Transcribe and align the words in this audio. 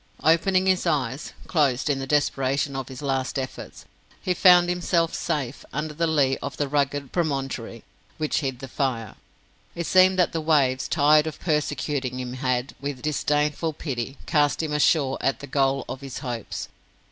Opening 0.23 0.65
his 0.65 0.87
eyes 0.87 1.31
closed 1.45 1.87
in 1.87 1.99
the 1.99 2.07
desperation 2.07 2.75
of 2.75 2.87
his 2.87 3.03
last 3.03 3.37
efforts 3.37 3.85
he 4.19 4.33
found 4.33 4.67
himself 4.67 5.13
safe 5.13 5.63
under 5.71 5.93
the 5.93 6.07
lee 6.07 6.37
of 6.41 6.57
the 6.57 6.67
rugged 6.67 7.11
promontory 7.11 7.83
which 8.17 8.39
hid 8.39 8.57
the 8.61 8.67
fire. 8.67 9.13
It 9.75 9.85
seemed 9.85 10.17
that 10.17 10.31
the 10.31 10.41
waves, 10.41 10.87
tired 10.87 11.27
of 11.27 11.39
persecuting 11.39 12.19
him, 12.19 12.33
had, 12.33 12.73
with 12.81 13.03
disdainful 13.03 13.73
pity, 13.73 14.17
cast 14.25 14.63
him 14.63 14.73
ashore 14.73 15.19
at 15.21 15.39
the 15.39 15.45
goal 15.45 15.85
of 15.87 16.01
his 16.01 16.17
hopes. 16.17 16.67